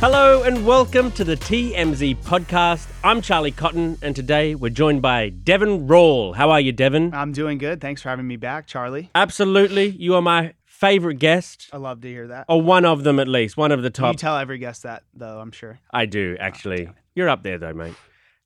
[0.00, 2.86] Hello and welcome to the TMZ podcast.
[3.02, 6.34] I'm Charlie Cotton, and today we're joined by Deven Rall.
[6.34, 7.12] How are you, Deven?
[7.12, 7.80] I'm doing good.
[7.80, 9.10] Thanks for having me back, Charlie.
[9.16, 9.88] Absolutely.
[9.88, 12.44] You are my favorite guest, I love to hear that.
[12.48, 14.16] or one of them at least, one of the you top.
[14.16, 15.80] tell every guest that, though, I'm sure.
[15.92, 16.88] I do, actually.
[17.16, 17.94] You're up there, though, mate.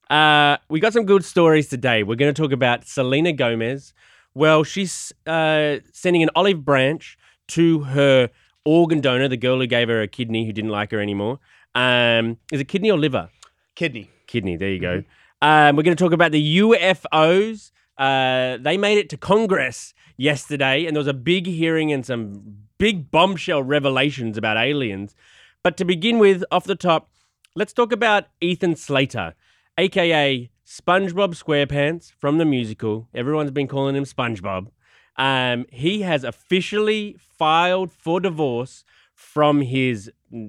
[0.09, 2.03] Uh, we got some good stories today.
[2.03, 3.93] We're going to talk about Selena Gomez.
[4.33, 8.31] Well, she's uh, sending an olive branch to her
[8.65, 11.41] organ donor, the girl who gave her a kidney who didn't like her anymore.
[11.75, 13.29] Um, is it kidney or liver?
[13.75, 14.11] Kidney.
[14.27, 14.57] kidney.
[14.57, 15.05] There you go.
[15.41, 17.73] Um, we're going to talk about the UFOs.
[17.99, 22.57] Uh, they made it to Congress yesterday, and there was a big hearing and some
[22.79, 25.15] big bombshell revelations about aliens.
[25.63, 27.11] But to begin with, off the top,
[27.55, 29.35] let's talk about Ethan Slater,
[29.79, 33.09] aka SpongeBob SquarePants from the musical.
[33.15, 34.69] Everyone's been calling him SpongeBob.
[35.17, 40.47] Um, he has officially filed for divorce from his uh,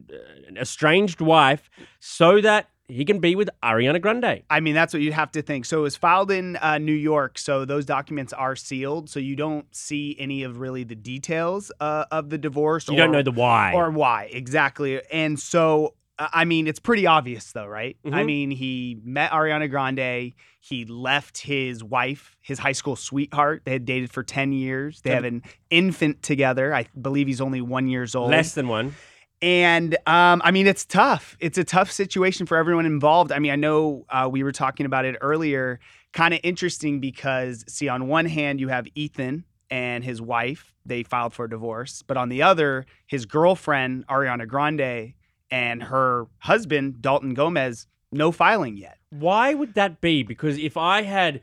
[0.55, 4.44] estranged wife so that he can be with Ariana Grande.
[4.50, 5.66] I mean, that's what you'd have to think.
[5.66, 9.36] So it was filed in uh, New York, so those documents are sealed, so you
[9.36, 12.88] don't see any of really the details uh, of the divorce.
[12.89, 13.73] You don't know the why.
[13.73, 15.02] or why exactly.
[15.11, 17.97] And so, I mean, it's pretty obvious, though, right?
[18.06, 18.25] I Mhm.
[18.25, 20.33] mean, he met Ariana Grande.
[20.59, 23.64] He left his wife, his high school sweetheart.
[23.66, 25.02] They had dated for ten years.
[25.02, 26.73] They have an infant together.
[26.73, 28.30] I believe he's only one years old.
[28.31, 28.94] Less than one.
[29.42, 31.36] And um, I mean, it's tough.
[31.39, 33.31] It's a tough situation for everyone involved.
[33.31, 35.80] I mean, I know uh, we were talking about it earlier.
[36.14, 40.72] Kind of interesting because, see, on one hand, you have Ethan and his wife.
[40.86, 42.03] They filed for divorce.
[42.03, 45.14] But on the other, his girlfriend, Ariana Grande,
[45.53, 48.97] and her husband, Dalton Gomez, no filing yet.
[49.11, 50.23] Why would that be?
[50.23, 51.41] Because if I had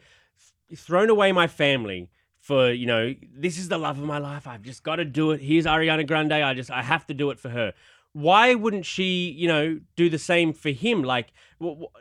[0.75, 2.11] thrown away my family
[2.41, 5.31] for, you know, this is the love of my life, I've just got to do
[5.31, 5.41] it.
[5.41, 6.33] Here's Ariana Grande.
[6.33, 7.73] I just, I have to do it for her.
[8.13, 11.05] Why wouldn't she, you know, do the same for him?
[11.05, 11.29] Like,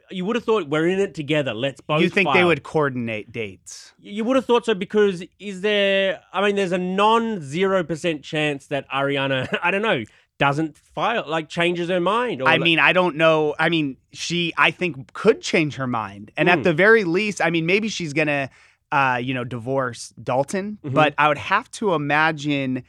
[0.09, 1.53] you would have thought we're in it together.
[1.53, 2.01] Let's both.
[2.01, 3.93] you think they would coordinate dates?
[3.99, 6.21] You would have thought so because is there?
[6.33, 10.03] I mean, there's a non zero percent chance that Ariana, I don't know,
[10.39, 12.41] doesn't file, like changes her mind.
[12.41, 13.53] Or I like- mean, I don't know.
[13.59, 16.31] I mean, she, I think, could change her mind.
[16.37, 16.53] And Hmm.
[16.53, 18.49] at the very least, I mean, maybe she's to,
[18.91, 20.79] uh, you know, divorce Dalton.
[20.83, 20.93] Mhm.
[20.93, 22.83] But I would have to imagine,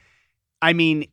[0.62, 1.06] I mean,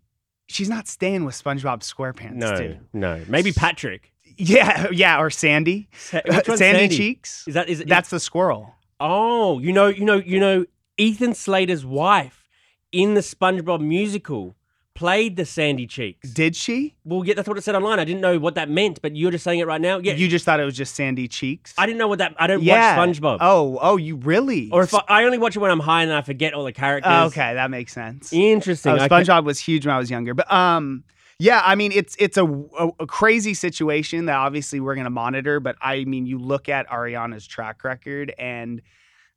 [0.48, 2.80] she's not staying with SpongeBob SquarePants, no, dude.
[2.94, 4.14] no, maybe Patrick.
[4.38, 5.90] Yeah, yeah, or Sandy.
[5.98, 6.96] Sa- Sandy, Sandy?
[6.96, 7.48] Cheeks.
[7.48, 8.76] Is that is That's the squirrel.
[9.00, 10.66] Oh, you know, you know, you know,
[11.00, 12.48] Ethan Slater's wife
[12.92, 14.56] in the SpongeBob musical
[14.98, 16.32] played the Sandy Cheeks.
[16.32, 16.96] Did she?
[17.06, 18.00] well, yeah, that's what it said online.
[18.00, 20.00] I didn't know what that meant, but you're just saying it right now.
[20.00, 21.76] Yeah, You just thought it was just Sandy Cheeks?
[21.78, 22.36] I didn't know what that.
[22.40, 22.98] I don't yeah.
[22.98, 24.72] watch SpongeBob, Oh, oh, you really?
[24.72, 26.74] or if I, I only watch it when I'm high and I forget all the
[26.74, 27.12] characters.
[27.14, 28.34] Oh, okay, that makes sense.
[28.34, 28.94] interesting.
[28.94, 29.08] Oh.
[29.08, 31.04] SpongeBob was huge when I was younger, but um,
[31.38, 35.60] yeah, I mean it's it's a, a, a crazy situation that obviously we're gonna monitor.
[35.60, 38.82] But I mean, you look at Ariana's track record, and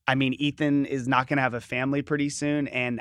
[0.08, 3.00] I mean Ethan is not gonna have a family pretty soon, and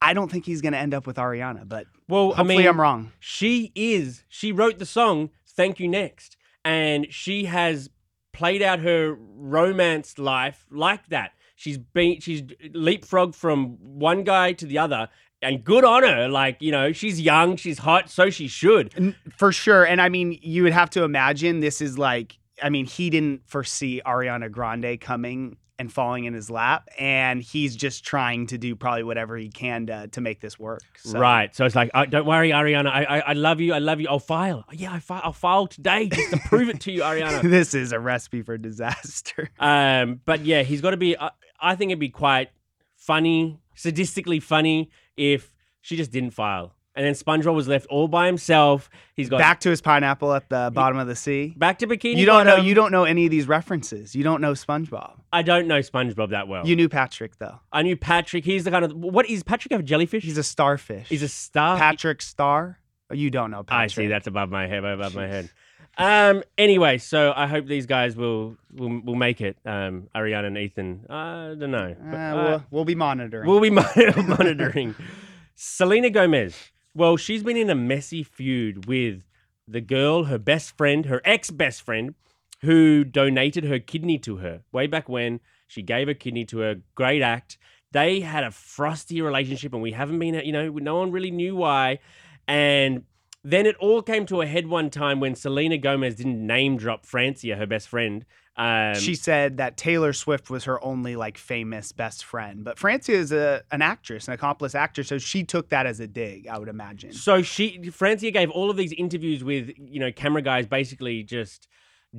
[0.00, 1.68] I don't think he's gonna end up with Ariana.
[1.68, 3.12] But Well, I hopefully mean, I'm wrong.
[3.20, 4.24] She is.
[4.28, 7.90] She wrote the song "Thank You Next," and she has
[8.32, 11.32] played out her romance life like that.
[11.56, 15.08] She's been she's leapfrogged from one guy to the other,
[15.42, 16.28] and good on her.
[16.28, 19.16] Like you know, she's young, she's hot, so she should.
[19.36, 19.84] For sure.
[19.84, 23.42] And I mean, you would have to imagine this is like, I mean, he didn't
[23.46, 26.88] foresee Ariana Grande coming and falling in his lap.
[26.98, 30.82] And he's just trying to do probably whatever he can to, to make this work.
[31.04, 31.54] So- Right.
[31.54, 32.88] So it's like, oh, don't worry, Ariana.
[32.88, 33.72] I, I I love you.
[33.74, 34.08] I love you.
[34.08, 34.64] I'll file.
[34.68, 37.42] Oh, yeah, I fi- I'll file today just to prove it to you, Ariana.
[37.42, 39.50] this is a recipe for disaster.
[39.60, 41.16] Um, but yeah, he's got to be.
[41.18, 41.30] I,
[41.60, 42.50] I think it'd be quite
[42.96, 48.26] funny, sadistically funny, if she just didn't file, and then SpongeBob was left all by
[48.26, 48.90] himself.
[49.14, 51.54] He's got Back to his pineapple at the bottom of the sea.
[51.56, 52.16] back to bikini.
[52.16, 52.56] You don't know.
[52.56, 54.16] You don't know any of these references.
[54.16, 55.12] You don't know SpongeBob.
[55.32, 56.66] I don't know SpongeBob that well.
[56.66, 57.60] You knew Patrick though.
[57.72, 58.44] I knew Patrick.
[58.44, 60.24] He's the kind of what is Patrick a jellyfish?
[60.24, 61.08] He's a starfish.
[61.08, 61.78] he's a star.
[61.78, 62.80] Patrick Star.
[63.10, 63.92] Oh, you don't know Patrick.
[63.92, 64.06] I see.
[64.08, 64.84] That's above my head.
[64.84, 65.48] Above my head.
[65.96, 66.42] Um.
[66.58, 69.56] Anyway, so I hope these guys will will, will make it.
[69.64, 70.08] Um.
[70.16, 71.06] Ariana and Ethan.
[71.08, 71.94] I don't know.
[72.00, 73.48] Uh, But, uh, we'll, we'll be monitoring.
[73.48, 73.86] We'll be mon-
[74.28, 74.94] monitoring.
[75.54, 76.56] Selena Gomez.
[76.98, 79.22] Well, she's been in a messy feud with
[79.68, 82.16] the girl, her best friend, her ex best friend,
[82.62, 85.38] who donated her kidney to her way back when.
[85.68, 86.80] She gave her kidney to her.
[86.96, 87.56] great act.
[87.92, 91.54] They had a frosty relationship, and we haven't been, you know, no one really knew
[91.54, 92.00] why.
[92.48, 93.04] And
[93.44, 97.06] then it all came to a head one time when Selena Gomez didn't name drop
[97.06, 98.24] Francia, her best friend.
[98.58, 103.12] Um, she said that Taylor Swift was her only like famous best friend, but Francia
[103.12, 106.48] is a an actress, an accomplished actor, so she took that as a dig.
[106.48, 107.12] I would imagine.
[107.12, 111.68] So she Francia gave all of these interviews with you know camera guys, basically just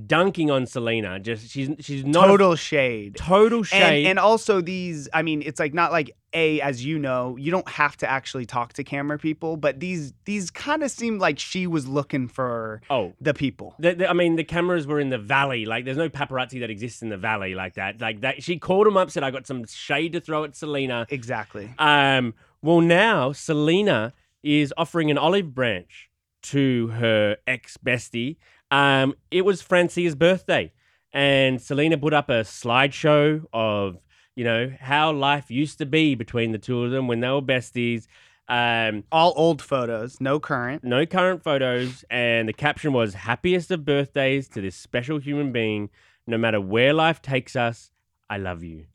[0.06, 1.19] dunking on Selena.
[1.19, 3.15] Just she's she's not a- Total shade.
[3.15, 4.06] total shade.
[4.06, 7.50] And, and also these, I mean, it's like not like a as you know, you
[7.50, 11.39] don't have to actually talk to camera people, but these these kind of seemed like
[11.39, 13.13] she was looking for oh.
[13.19, 13.75] the people.
[13.80, 15.65] The, the- I mean, the cameras were in the valley.
[15.65, 18.00] Like, there's no paparazzi that exists in the valley like that.
[18.00, 21.07] Like that, she called him up, said, "I got some shade to throw at Selena."
[21.09, 21.74] Exactly.
[21.80, 24.13] Um, well, now Selena
[24.44, 26.09] is offering an olive branch
[26.42, 28.38] to her ex bestie.
[28.71, 30.71] Um, it was Francia's birthday,
[31.12, 33.98] and Selena put up a slideshow of
[34.36, 37.42] you know how life used to be between the two of them when they were
[37.42, 38.07] besties.
[38.48, 40.83] Um, All old photos, no current.
[40.83, 45.89] no current photos, and the caption was "Happiest of birthdays to this special human being.
[46.25, 47.92] No matter where life takes us,
[48.30, 48.86] I love you."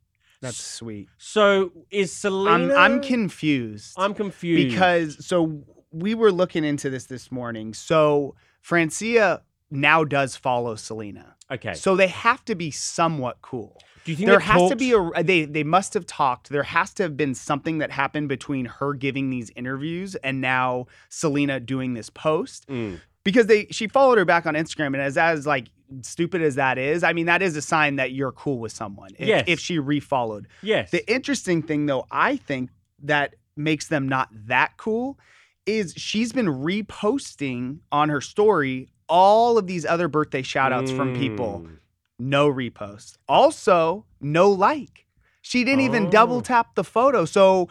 [0.40, 1.08] That's sweet.
[1.18, 2.74] So is Selena?
[2.74, 3.94] I'm I'm confused.
[3.96, 7.74] I'm confused because so we were looking into this this morning.
[7.74, 9.42] So Francia
[9.74, 11.36] now does follow Selena.
[11.50, 11.74] okay.
[11.74, 13.80] So they have to be somewhat cool.
[14.04, 16.50] Do you think there has to be a they they must have talked.
[16.50, 20.86] There has to have been something that happened between her giving these interviews and now
[21.08, 23.00] Selena doing this post Mm.
[23.24, 25.68] because they she followed her back on Instagram and as as like
[26.02, 29.10] stupid as that is, I mean that is a sign that you're cool with someone.
[29.18, 29.44] If, Yes.
[29.46, 30.46] if she refollowed.
[30.62, 30.90] Yes.
[30.90, 32.70] The interesting thing, though, I think
[33.02, 35.18] that makes them not that cool
[35.66, 41.14] is she's been reposting on her story all of these other birthday shout outs from
[41.14, 41.62] people.
[41.64, 41.76] Mm.
[42.18, 43.16] No repost.
[43.28, 45.06] Also, no like.
[45.42, 46.40] She didn't even double Oh.
[46.42, 47.24] tap the photo.
[47.24, 47.68] So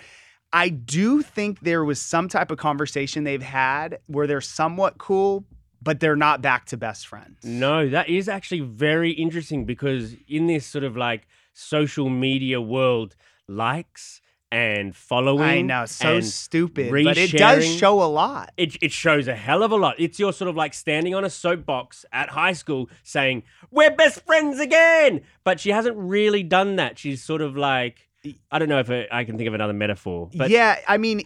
[0.51, 5.45] I do think there was some type of conversation they've had where they're somewhat cool,
[5.81, 7.39] but they're not back to best friends.
[7.43, 13.15] No, that is actually very interesting because in this sort of like social media world,
[13.47, 14.21] likes
[14.53, 15.41] and following.
[15.41, 18.51] I know, so stupid, but it does show a lot.
[18.55, 19.95] It, it shows a hell of a lot.
[19.97, 24.23] It's your sort of like standing on a soapbox at high school saying, We're best
[24.25, 25.21] friends again.
[25.43, 26.99] But she hasn't really done that.
[26.99, 28.07] She's sort of like,
[28.51, 30.29] I don't know if I I can think of another metaphor.
[30.35, 31.23] But yeah, I mean,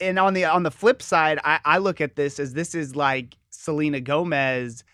[0.00, 2.94] and on the on the flip side, I, I look at this as this is
[2.94, 4.84] like Selena Gomez.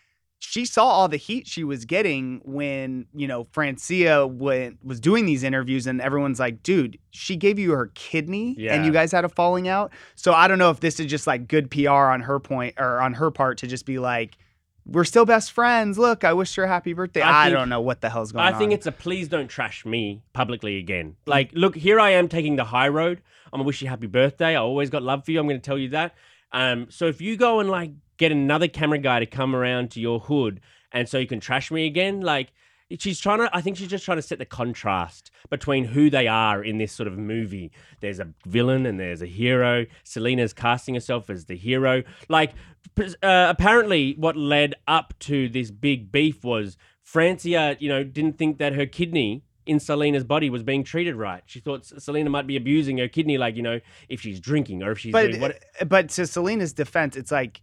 [0.45, 5.25] She saw all the heat she was getting when you know Francia went was doing
[5.25, 9.25] these interviews, and everyone's like, "Dude, she gave you her kidney, and you guys had
[9.25, 12.23] a falling out." So I don't know if this is just like good PR on
[12.23, 14.37] her point or on her part to just be like,
[14.85, 15.97] "We're still best friends.
[15.97, 18.33] Look, I wish her a happy birthday." I I, think- don't know what the hell's
[18.33, 18.51] going on.
[18.51, 18.59] I on.
[18.59, 21.15] think it's a please don't trash me publicly again.
[21.25, 23.23] Like, look, here I am taking the high road.
[23.47, 24.47] I'm gonna wish you a happy birthday.
[24.47, 25.39] I always got love for you.
[25.39, 26.15] I'm gonna tell you that.
[26.53, 30.01] Um, so if you go and like get another camera guy to come around to
[30.01, 30.61] your hood,
[30.93, 32.53] and so you can trash me again, like
[32.99, 33.51] she's trying to.
[33.53, 36.93] I think she's just trying to set the contrast between who they are in this
[36.93, 37.73] sort of movie.
[38.01, 39.87] There's a villain and there's a hero.
[40.05, 42.03] Selena's casting herself as the hero.
[42.29, 42.53] Like,
[42.99, 48.59] uh, apparently, what led up to this big beef was Francia, you know, didn't think
[48.59, 51.43] that her kidney in Selena's body was being treated right.
[51.47, 54.93] She thought Selena might be abusing her kidney, like, you know, if she's drinking or
[54.93, 55.63] if she's but doing what.
[55.81, 57.63] Uh, but to Selena's defense, it's like,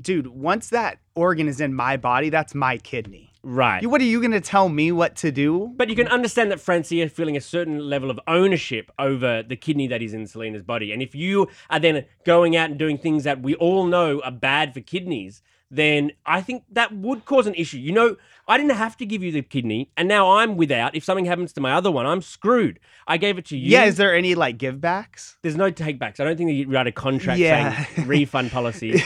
[0.00, 3.32] dude, once that organ is in my body, that's my kidney.
[3.42, 3.82] Right.
[3.82, 5.70] You, what are you going to tell me what to do?
[5.76, 9.86] But you can understand that Francia feeling a certain level of ownership over the kidney
[9.88, 10.92] that is in Selena's body.
[10.92, 14.32] And if you are then going out and doing things that we all know are
[14.32, 15.42] bad for kidneys,
[15.76, 17.78] then I think that would cause an issue.
[17.78, 18.16] You know,
[18.46, 20.94] I didn't have to give you the kidney, and now I'm without.
[20.94, 22.78] If something happens to my other one, I'm screwed.
[23.06, 23.70] I gave it to you.
[23.70, 25.36] Yeah, is there any like give backs?
[25.42, 26.20] There's no takebacks.
[26.20, 27.84] I don't think you write a contract Yeah.
[27.86, 28.90] saying refund policy.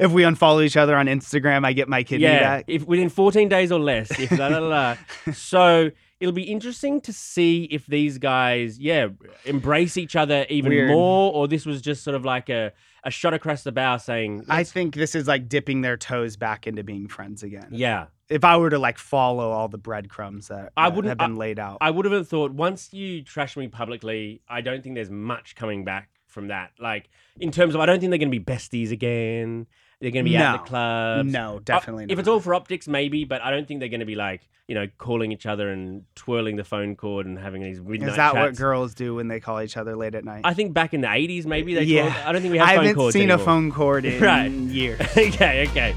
[0.00, 2.64] if we unfollow each other on Instagram, I get my kidney yeah, back.
[2.68, 4.10] if within 14 days or less.
[4.18, 4.96] If la, la, la.
[5.34, 9.08] so it'll be interesting to see if these guys, yeah,
[9.44, 10.88] embrace each other even Weird.
[10.90, 12.72] more, or this was just sort of like a,
[13.06, 16.66] a shot across the bow saying, I think this is like dipping their toes back
[16.66, 17.68] into being friends again.
[17.70, 18.06] yeah.
[18.28, 21.60] If I were to like follow all the breadcrumbs that, I wouldn't- have been laid
[21.60, 21.78] out.
[21.80, 25.84] I would have thought once you trash me publicly, I don't think there's much coming
[25.84, 26.72] back from that.
[26.80, 27.08] Like
[27.38, 29.68] in terms of, I don't think they're going to be besties again.
[30.00, 30.58] They're going to be out in No.
[30.62, 31.32] the clubs.
[31.32, 32.12] no, Uh, definitely not.
[32.12, 34.42] If it's all for optics, maybe, but I don't think they're going to be like,
[34.68, 38.16] you know, calling each other and twirling the phone cord and having these midnight is
[38.16, 40.42] that what girls do when they call each other late at night?
[40.44, 42.68] I think back in the 80s, maybe they yeah, called, I don't think we have
[42.68, 43.40] I phone haven't seen anymore.
[43.42, 44.50] a phone cord in Right.
[44.50, 45.00] years.
[45.16, 45.94] okay, okay.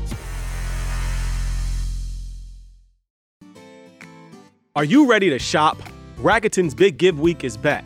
[4.75, 5.77] Are you ready to shop?
[6.19, 7.85] Rakuten's Big Give Week is back.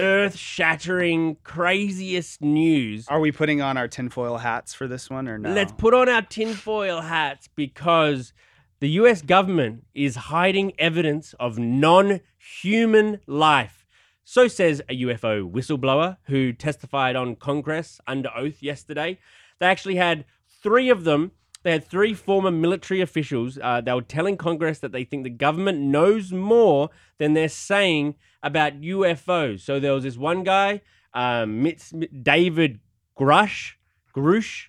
[0.00, 3.06] earth shattering, craziest news.
[3.08, 5.52] Are we putting on our tinfoil hats for this one or no?
[5.52, 8.32] Let's put on our tinfoil hats because
[8.80, 13.86] the US government is hiding evidence of non human life.
[14.24, 19.18] So says a UFO whistleblower who testified on Congress under oath yesterday.
[19.58, 20.26] They actually had
[20.62, 21.32] three of them.
[21.64, 23.58] They had three former military officials.
[23.60, 28.14] Uh, they were telling Congress that they think the government knows more than they're saying
[28.42, 29.60] about UFOs.
[29.60, 30.82] So there was this one guy,
[31.14, 31.70] um,
[32.22, 32.80] David
[33.18, 33.72] Grusch,
[34.14, 34.66] Grusch,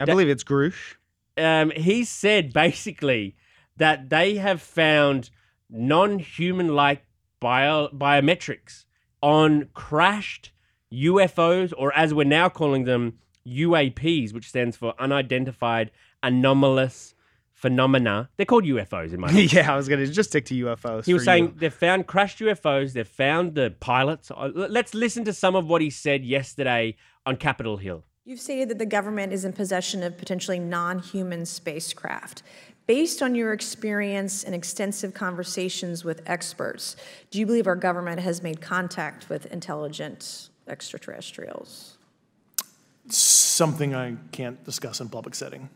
[0.00, 0.94] I believe it's Grusch.
[1.36, 3.36] um, he said basically
[3.76, 5.30] that they have found
[5.68, 7.04] non-human like
[7.40, 8.84] bio- biometrics
[9.20, 10.52] on crashed
[10.92, 15.90] UFOs, or as we're now calling them, UAPs, which stands for unidentified
[16.24, 17.14] anomalous
[17.52, 18.28] phenomena.
[18.36, 19.52] They're called UFOs in my mind.
[19.52, 21.04] yeah, I was gonna just stick to UFOs.
[21.04, 21.54] He was saying you.
[21.56, 24.30] they've found crashed UFOs, they've found the pilots.
[24.30, 28.04] Uh, Let's listen to some of what he said yesterday on Capitol Hill.
[28.24, 32.42] You've stated that the government is in possession of potentially non human spacecraft.
[32.86, 36.96] Based on your experience and extensive conversations with experts,
[37.30, 41.96] do you believe our government has made contact with intelligent extraterrestrials?
[43.08, 45.68] something I can't discuss in public setting.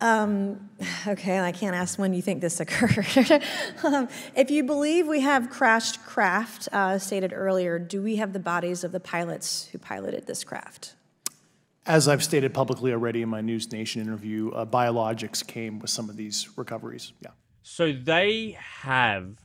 [1.06, 3.42] Okay, I can't ask when you think this occurred.
[3.84, 8.38] um, if you believe we have crashed craft, uh, stated earlier, do we have the
[8.40, 10.94] bodies of the pilots who piloted this craft?
[11.86, 16.10] As I've stated publicly already in my News Nation interview, uh, biologics came with some
[16.10, 17.12] of these recoveries.
[17.20, 17.30] Yeah.
[17.62, 19.36] So they have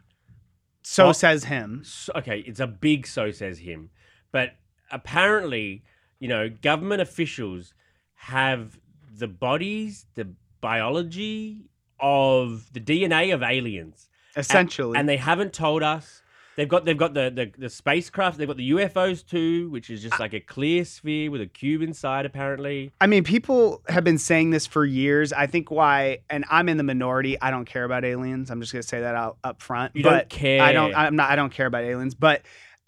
[0.82, 1.84] so Well- says him.
[1.86, 3.92] so- okay, it's a big so says him.
[4.32, 4.56] But
[4.92, 5.84] apparently,
[6.20, 7.74] you know, government officials
[8.16, 8.80] have
[9.14, 10.28] the bodies, the
[10.62, 11.66] biology
[12.00, 14.10] of the DNA of aliens.
[14.36, 14.98] And- Essentially.
[14.98, 16.22] And, they haven't told us.
[16.58, 20.02] They've got they've got the, the the spacecraft, they've got the UFOs too, which is
[20.02, 22.92] just like a clear sphere with a cube inside apparently.
[23.00, 25.32] I mean, people have been saying this for years.
[25.32, 27.40] I think why, and I'm in the minority.
[27.42, 28.52] I don't care about aliens.
[28.52, 29.96] I'm just gonna say that out up front.
[29.96, 30.62] You but don't care.
[30.62, 30.94] I don't.
[30.94, 31.32] I'm not.
[31.32, 32.16] I don't care about aliens.
[32.16, 32.42] But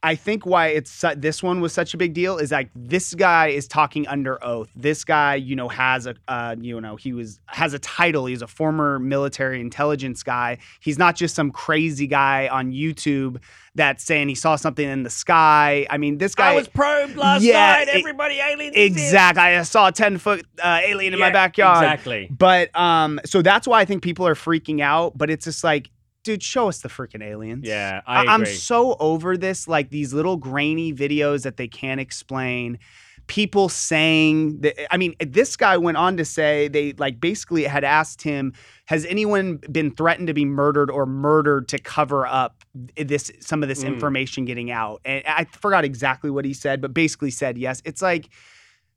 [0.06, 3.14] I think why it's su- this one was such a big deal is like this
[3.16, 4.70] guy is talking under oath.
[4.76, 8.26] This guy, you know, has a, uh, you know, he was has a title.
[8.26, 10.58] He's a former military intelligence guy.
[10.82, 13.38] He's not just some crazy guy on YouTube
[13.76, 15.88] that's saying he saw something in the sky.
[15.90, 17.88] I mean, this guy I was probed last Yeah, night.
[17.88, 18.76] it- Everybody aliens.
[18.76, 19.42] Exactly.
[19.42, 21.84] I saw a 10 foot uh, alien in my backyard.
[21.84, 22.28] exactly.
[22.30, 25.18] But um, so that's why I think people are freaking out.
[25.18, 25.90] But it's just like,
[26.24, 27.66] dude, show us the freaking aliens.
[27.68, 32.80] Yeah, I I'm so over this, like these little grainy videos that they can't explain.
[33.28, 37.86] People saying that, I mean, this guy went on to say they like basically had
[37.86, 38.52] asked him,
[38.86, 42.64] has anyone been threatened to be murdered or murdered to cover up
[42.98, 43.88] this some of this Mm.
[43.94, 45.00] information getting out?
[45.06, 47.82] And I forgot exactly what he said, but basically said yes.
[47.86, 48.28] It's like,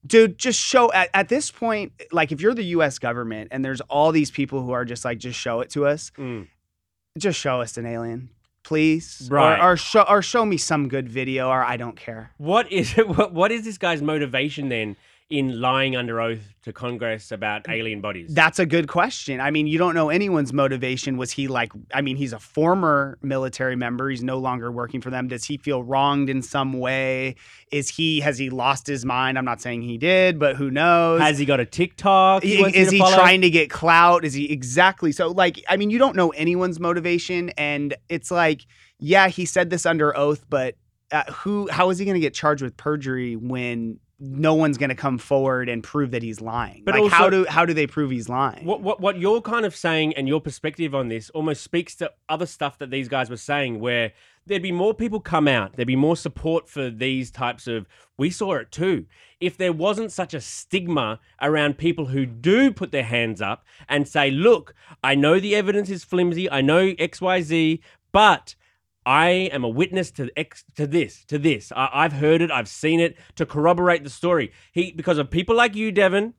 [0.04, 3.80] dude, just show at, at this point, like if you're the US government and there's
[3.82, 6.48] all these people who are just like, just show it to us, Mm.
[7.16, 8.30] Just show us an alien,
[8.62, 9.28] please.
[9.30, 9.58] Right.
[9.58, 12.30] Or, or show or show me some good video, or I don't care.
[12.38, 14.96] What is what, what is this guy's motivation then
[15.28, 18.32] in lying under oath to Congress about alien bodies?
[18.32, 19.40] That's a good question.
[19.40, 21.16] I mean, you don't know anyone's motivation.
[21.16, 24.08] Was he like, I mean, he's a former military member.
[24.08, 25.26] He's no longer working for them.
[25.26, 27.34] Does he feel wronged in some way?
[27.72, 29.36] Is he, has he lost his mind?
[29.36, 31.20] I'm not saying he did, but who knows?
[31.20, 32.44] Has he got a TikTok?
[32.44, 33.16] he I- is he follow?
[33.16, 34.24] trying to get clout?
[34.24, 35.28] Is he exactly so?
[35.28, 38.64] Like, I mean, you don't know anyone's motivation, and it's like,
[39.00, 40.76] yeah, he said this under oath, but
[41.10, 41.68] uh, who?
[41.70, 45.18] How is he going to get charged with perjury when no one's going to come
[45.18, 46.82] forward and prove that he's lying.
[46.84, 48.64] But like how do how do they prove he's lying?
[48.64, 52.10] What, what what you're kind of saying and your perspective on this almost speaks to
[52.28, 54.12] other stuff that these guys were saying, where
[54.46, 57.86] there'd be more people come out, there'd be more support for these types of.
[58.16, 59.04] We saw it too.
[59.38, 64.08] If there wasn't such a stigma around people who do put their hands up and
[64.08, 67.82] say, "Look, I know the evidence is flimsy, I know X, Y, Z,
[68.12, 68.54] but."
[69.06, 71.72] I am a witness to X, to this, to this.
[71.74, 74.52] I, I've heard it, I've seen it to corroborate the story.
[74.72, 76.32] He because of people like you, Deven.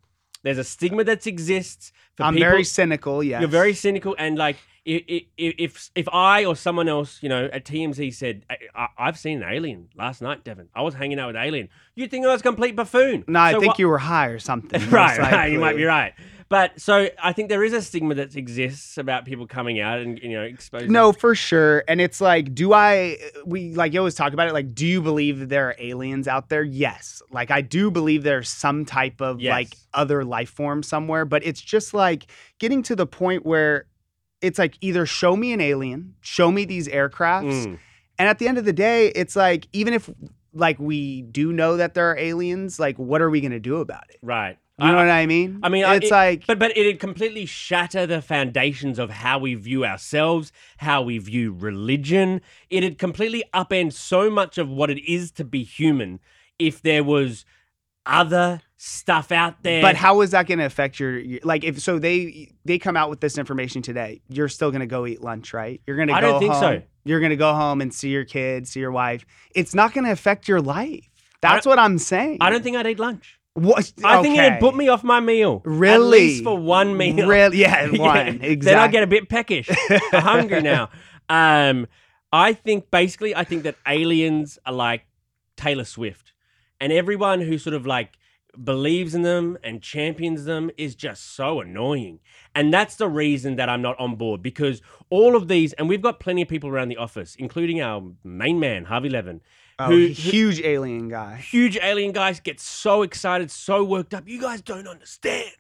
[0.43, 1.91] There's a stigma that exists.
[2.15, 3.24] For I'm people, very cynical.
[3.24, 4.57] Yeah, You're very cynical, and like
[4.88, 8.45] i- i- i- if if I or someone else, you know, at TMZ said,
[8.75, 10.67] I, "I've seen an alien last night, Deven.
[10.75, 13.24] I was hanging out with alien," you'd think I was a complete buffoon.
[13.27, 14.81] No, I So think what- you were high or something.
[14.91, 15.51] right, right.
[15.51, 16.13] You might be right.
[16.50, 20.18] But so I think there is a stigma that exists about people coming out and
[20.20, 20.92] you know exposing.
[20.92, 21.84] No, for sure.
[21.88, 24.54] And it's like, do I, we like you always talk about it.
[24.54, 26.63] Like, do you believe that there are aliens out there?
[26.63, 27.22] Yes.
[27.32, 29.51] Like, I do believe there's some type of Yes.
[29.51, 32.27] like other life form somewhere, but it's just like
[32.60, 33.86] getting to the point where
[34.42, 37.66] it's like either show me an alien, show me these aircrafts.
[37.66, 37.80] Mm.
[38.20, 40.10] And at the end of the day, it's like, even if
[40.54, 43.77] like we do know that there are aliens, like, what are we going to do
[43.77, 44.18] about it?
[44.22, 44.58] right.
[44.79, 45.60] You know what I mean?
[45.63, 49.39] I mean, I- it's it- like, but but it'd completely shatter the foundations of how
[49.39, 52.41] we view ourselves, how we view religion.
[52.69, 56.19] It'd completely upend so much of what it is to be human
[56.60, 57.43] if there was
[58.05, 59.81] other stuff out there.
[59.81, 62.96] But how is that going to affect your, your like if so they they come
[62.96, 65.81] out with this information today, you're still going to go eat lunch, right?
[65.88, 66.62] You're going to I go don't think home.
[66.62, 66.81] so.
[67.03, 69.25] You're going to go home and see your kids, see your wife.
[69.55, 71.07] It's not going to affect your life.
[71.41, 72.39] That's what I'm saying.
[72.41, 73.37] I don't think I'd eat lunch.
[73.58, 73.92] What?
[74.04, 75.64] I think it'd put me off my meal.
[75.66, 76.10] At Really?
[76.10, 77.28] least for one meal.
[77.28, 77.58] Really?
[77.62, 78.38] Yeah, one.
[78.60, 79.68] Then I get a bit peckish.
[80.14, 80.90] I'm hungry now.
[81.28, 81.88] Um,
[82.32, 85.08] I think basically, I think that aliens are like
[85.56, 86.34] Taylor Swift,
[86.80, 88.12] and everyone who sort of like
[88.64, 92.20] believes in them and champions them is just so annoying.
[92.54, 96.02] And that's the reason that I'm not on board because all of these, and we've
[96.02, 99.42] got plenty of people around the office, including our main man, Harvey Levin,
[99.79, 101.36] Oh, who, who- huge alien guy.
[101.38, 104.27] huge alien guys get so excited, so worked up.
[104.27, 105.51] You guys don't understand.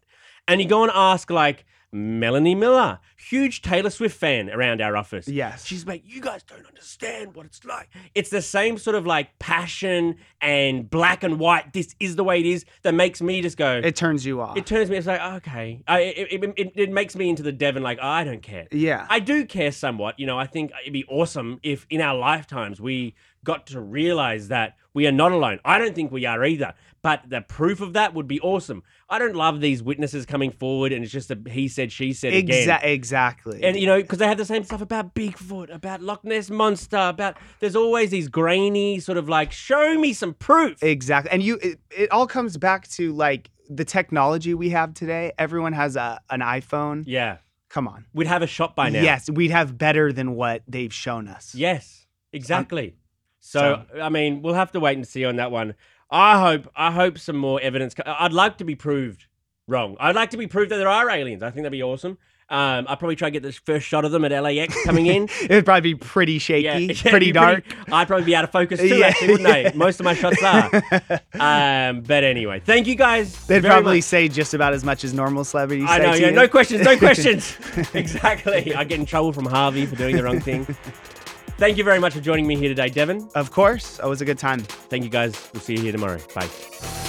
[0.47, 5.27] And you go and ask like Melanie Miller, huge Taylor Swift fan around our office.
[5.27, 5.65] Yes.
[5.65, 7.89] She's like, you guys don't understand what it's like.
[8.13, 11.73] It's the same sort of like passion and black and white.
[11.73, 13.79] This is the way it is that makes me just go.
[13.83, 14.57] It turns you off.
[14.57, 14.97] it turns me.
[14.97, 15.83] It's like okay.
[15.87, 17.81] I, it, it, it, it makes me into the Deven.
[17.81, 18.67] Like I don't care.
[18.71, 19.05] yeah.
[19.09, 20.19] I do care somewhat.
[20.19, 23.15] You know, I think it'd be awesome if in our lifetimes we
[23.47, 25.59] got to realize that we are not alone.
[25.63, 26.73] I don't think we are either.
[27.01, 28.83] But the proof of that would be awesome.
[29.09, 32.33] I don't love these witnesses coming forward and it's just a he said, she said
[32.33, 32.67] again.
[32.67, 33.63] Exa- exactly.
[33.63, 36.97] And you know, because they have the same stuff about Bigfoot, about Loch Ness monster,
[36.97, 40.83] about there's always these grainy sort of like, show me some proof.
[40.83, 41.31] Exactly.
[41.31, 45.31] And you it, it all comes back to like the technology we have today.
[45.37, 47.03] Everyone has a an iPhone.
[47.05, 47.37] yeah,
[47.69, 48.05] Come on.
[48.13, 49.01] we'd have a shop by now.
[49.01, 51.53] Yes, we'd have better than what they've shown us.
[51.55, 52.95] Yes, exactly.
[53.47, 55.75] So, I mean, we'll have to wait and see on that one.
[56.11, 57.95] I hope I hope some more evidence.
[58.05, 59.25] I'd like to be proved
[59.67, 59.95] wrong.
[59.99, 61.43] I'd like to be proved that there are aliens.
[61.43, 62.17] I think that'd be awesome.
[62.49, 65.23] Um, I'd probably try to get this first shot of them at LAX coming in.
[65.43, 67.65] It'd probably be pretty shaky, Yeah, it'd pretty dark.
[67.91, 69.71] I'd probably be out of focus too, Yeah, actually, wouldn't yeah.
[69.73, 69.75] I?
[69.75, 70.71] Most of my shots are.
[71.33, 73.45] um, but anyway, thank you guys.
[73.47, 74.05] They'd probably much.
[74.05, 76.27] say just about as much as normal celebrities I say know, to yeah.
[76.27, 76.35] you.
[76.35, 77.57] No questions, no questions.
[77.93, 78.73] exactly.
[78.73, 80.65] I get in trouble from Harvey for doing the wrong thing.
[81.57, 83.31] Thank you very much for joining me here today, Deven.
[83.33, 83.99] Of course.
[83.99, 84.59] It was a good time.
[84.59, 85.49] Thank you guys.
[85.53, 86.19] We'll see you here tomorrow.
[86.35, 87.06] Bye.